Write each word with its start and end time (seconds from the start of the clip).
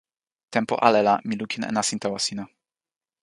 tenpo 0.53 0.75
ale 0.85 0.99
la 1.07 1.15
mi 1.27 1.35
lukin 1.39 1.63
e 1.69 1.71
nasin 1.71 1.99
tawa 2.01 2.19
sina. 2.25 2.43